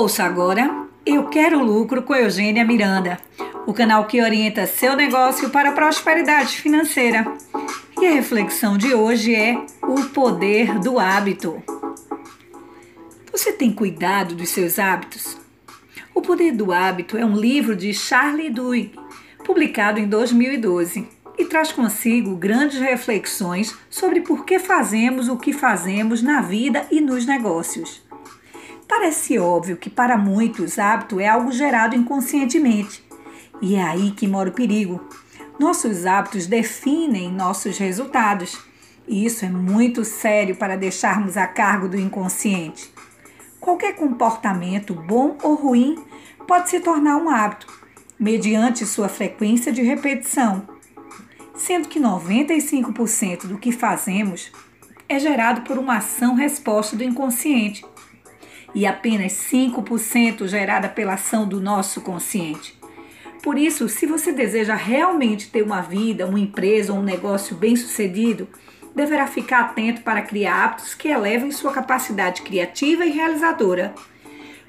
Ouça 0.00 0.22
agora 0.22 0.86
Eu 1.04 1.26
Quero 1.26 1.60
Lucro 1.60 2.04
com 2.04 2.14
Eugênia 2.14 2.64
Miranda, 2.64 3.18
o 3.66 3.74
canal 3.74 4.06
que 4.06 4.22
orienta 4.22 4.64
seu 4.64 4.94
negócio 4.94 5.50
para 5.50 5.70
a 5.70 5.72
prosperidade 5.72 6.56
financeira. 6.58 7.26
E 8.00 8.06
a 8.06 8.12
reflexão 8.12 8.78
de 8.78 8.94
hoje 8.94 9.34
é 9.34 9.60
o 9.82 10.04
poder 10.10 10.78
do 10.78 11.00
hábito. 11.00 11.60
Você 13.32 13.52
tem 13.52 13.72
cuidado 13.72 14.36
dos 14.36 14.50
seus 14.50 14.78
hábitos? 14.78 15.36
O 16.14 16.22
Poder 16.22 16.52
do 16.52 16.72
Hábito 16.72 17.18
é 17.18 17.24
um 17.24 17.36
livro 17.36 17.74
de 17.74 17.92
Charlie 17.92 18.50
Duhigg, 18.50 18.92
publicado 19.44 19.98
em 19.98 20.06
2012, 20.06 21.08
e 21.36 21.44
traz 21.44 21.72
consigo 21.72 22.36
grandes 22.36 22.78
reflexões 22.78 23.76
sobre 23.90 24.20
por 24.20 24.44
que 24.44 24.60
fazemos 24.60 25.28
o 25.28 25.36
que 25.36 25.52
fazemos 25.52 26.22
na 26.22 26.40
vida 26.40 26.86
e 26.88 27.00
nos 27.00 27.26
negócios. 27.26 28.06
Parece 28.88 29.38
óbvio 29.38 29.76
que 29.76 29.90
para 29.90 30.16
muitos 30.16 30.78
hábito 30.78 31.20
é 31.20 31.28
algo 31.28 31.52
gerado 31.52 31.94
inconscientemente. 31.94 33.06
E 33.60 33.74
é 33.74 33.82
aí 33.82 34.12
que 34.12 34.26
mora 34.26 34.48
o 34.48 34.54
perigo. 34.54 35.06
Nossos 35.60 36.06
hábitos 36.06 36.46
definem 36.46 37.30
nossos 37.30 37.76
resultados. 37.76 38.58
E 39.06 39.26
isso 39.26 39.44
é 39.44 39.48
muito 39.50 40.04
sério 40.06 40.56
para 40.56 40.74
deixarmos 40.74 41.36
a 41.36 41.46
cargo 41.46 41.86
do 41.86 42.00
inconsciente. 42.00 42.90
Qualquer 43.60 43.94
comportamento, 43.94 44.94
bom 44.94 45.36
ou 45.42 45.54
ruim, 45.54 46.02
pode 46.46 46.70
se 46.70 46.80
tornar 46.80 47.16
um 47.16 47.28
hábito, 47.28 47.66
mediante 48.18 48.86
sua 48.86 49.08
frequência 49.08 49.70
de 49.70 49.82
repetição. 49.82 50.66
Sendo 51.54 51.88
que 51.88 52.00
95% 52.00 53.46
do 53.46 53.58
que 53.58 53.70
fazemos 53.70 54.50
é 55.08 55.18
gerado 55.18 55.62
por 55.62 55.76
uma 55.76 55.98
ação-resposta 55.98 56.96
do 56.96 57.04
inconsciente 57.04 57.84
e 58.74 58.86
apenas 58.86 59.32
5% 59.32 60.46
gerada 60.46 60.88
pela 60.88 61.14
ação 61.14 61.46
do 61.46 61.60
nosso 61.60 62.00
consciente. 62.00 62.78
Por 63.42 63.56
isso, 63.56 63.88
se 63.88 64.06
você 64.06 64.32
deseja 64.32 64.74
realmente 64.74 65.50
ter 65.50 65.62
uma 65.62 65.80
vida, 65.80 66.26
uma 66.26 66.40
empresa 66.40 66.92
ou 66.92 66.98
um 66.98 67.02
negócio 67.02 67.56
bem-sucedido, 67.56 68.48
deverá 68.94 69.26
ficar 69.26 69.60
atento 69.60 70.02
para 70.02 70.22
criar 70.22 70.64
hábitos 70.64 70.94
que 70.94 71.08
elevem 71.08 71.52
sua 71.52 71.72
capacidade 71.72 72.42
criativa 72.42 73.06
e 73.06 73.10
realizadora. 73.10 73.94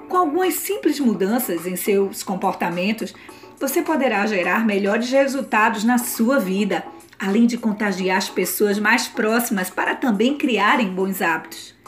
Com 0.08 0.16
algumas 0.16 0.54
simples 0.54 1.00
mudanças 1.00 1.66
em 1.66 1.76
seus 1.76 2.22
comportamentos, 2.22 3.12
você 3.58 3.82
poderá 3.82 4.24
gerar 4.26 4.64
melhores 4.64 5.10
resultados 5.10 5.84
na 5.84 5.98
sua 5.98 6.38
vida, 6.38 6.84
além 7.18 7.46
de 7.46 7.58
contagiar 7.58 8.18
as 8.18 8.30
pessoas 8.30 8.78
mais 8.78 9.06
próximas 9.08 9.68
para 9.68 9.94
também 9.94 10.38
criarem 10.38 10.88
bons 10.88 11.20
hábitos 11.20 11.79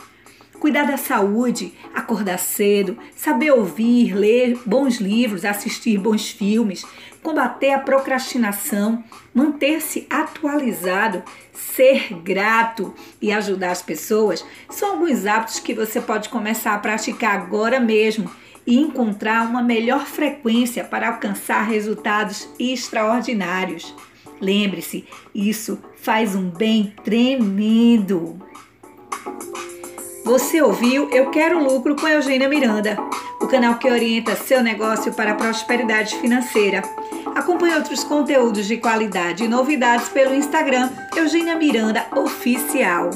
cuidar 0.62 0.84
da 0.84 0.96
saúde, 0.96 1.74
acordar 1.92 2.38
cedo, 2.38 2.96
saber 3.16 3.50
ouvir, 3.50 4.14
ler 4.14 4.56
bons 4.64 4.98
livros, 4.98 5.44
assistir 5.44 5.98
bons 5.98 6.30
filmes, 6.30 6.86
combater 7.20 7.72
a 7.72 7.80
procrastinação, 7.80 9.02
manter-se 9.34 10.06
atualizado, 10.08 11.24
ser 11.52 12.14
grato 12.22 12.94
e 13.20 13.32
ajudar 13.32 13.72
as 13.72 13.82
pessoas 13.82 14.46
são 14.70 14.92
alguns 14.92 15.26
hábitos 15.26 15.58
que 15.58 15.74
você 15.74 16.00
pode 16.00 16.28
começar 16.28 16.74
a 16.74 16.78
praticar 16.78 17.34
agora 17.34 17.80
mesmo 17.80 18.30
e 18.64 18.78
encontrar 18.78 19.44
uma 19.48 19.64
melhor 19.64 20.06
frequência 20.06 20.84
para 20.84 21.08
alcançar 21.08 21.62
resultados 21.62 22.48
extraordinários. 22.56 23.92
Lembre-se, 24.40 25.08
isso 25.34 25.82
faz 25.96 26.36
um 26.36 26.50
bem 26.50 26.94
tremendo. 27.02 28.51
Você 30.32 30.62
ouviu 30.62 31.10
Eu 31.10 31.28
Quero 31.28 31.62
Lucro 31.62 31.94
com 31.94 32.08
Eugênia 32.08 32.48
Miranda, 32.48 32.96
o 33.38 33.46
canal 33.46 33.74
que 33.74 33.86
orienta 33.86 34.34
seu 34.34 34.62
negócio 34.62 35.12
para 35.12 35.32
a 35.32 35.34
prosperidade 35.34 36.16
financeira. 36.16 36.80
Acompanhe 37.36 37.74
outros 37.74 38.02
conteúdos 38.02 38.66
de 38.66 38.78
qualidade 38.78 39.44
e 39.44 39.48
novidades 39.48 40.08
pelo 40.08 40.34
Instagram 40.34 40.88
Eugênia 41.14 41.54
Miranda 41.54 42.06
Oficial. 42.16 43.10